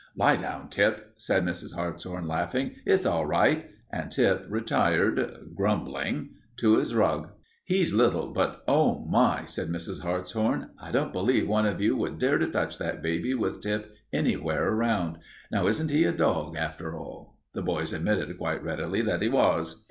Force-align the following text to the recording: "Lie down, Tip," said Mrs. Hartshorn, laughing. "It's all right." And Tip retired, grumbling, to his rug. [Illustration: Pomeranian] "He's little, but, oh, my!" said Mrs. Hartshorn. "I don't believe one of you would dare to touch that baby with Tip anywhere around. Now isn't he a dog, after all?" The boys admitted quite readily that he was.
"Lie 0.15 0.37
down, 0.37 0.69
Tip," 0.69 1.13
said 1.17 1.45
Mrs. 1.45 1.75
Hartshorn, 1.75 2.27
laughing. 2.27 2.71
"It's 2.87 3.05
all 3.05 3.27
right." 3.27 3.69
And 3.91 4.11
Tip 4.11 4.47
retired, 4.49 5.51
grumbling, 5.53 6.29
to 6.57 6.77
his 6.77 6.95
rug. 6.95 7.29
[Illustration: 7.29 7.35
Pomeranian] 7.35 7.37
"He's 7.65 7.93
little, 7.93 8.33
but, 8.33 8.63
oh, 8.67 9.05
my!" 9.07 9.45
said 9.45 9.67
Mrs. 9.67 10.01
Hartshorn. 10.01 10.71
"I 10.81 10.91
don't 10.91 11.13
believe 11.13 11.47
one 11.47 11.67
of 11.67 11.79
you 11.81 11.95
would 11.97 12.17
dare 12.17 12.39
to 12.39 12.47
touch 12.47 12.79
that 12.79 13.03
baby 13.03 13.35
with 13.35 13.61
Tip 13.61 13.93
anywhere 14.11 14.69
around. 14.69 15.19
Now 15.51 15.67
isn't 15.67 15.91
he 15.91 16.05
a 16.05 16.11
dog, 16.11 16.55
after 16.55 16.97
all?" 16.97 17.37
The 17.53 17.61
boys 17.61 17.93
admitted 17.93 18.39
quite 18.39 18.63
readily 18.63 19.03
that 19.03 19.21
he 19.21 19.29
was. 19.29 19.79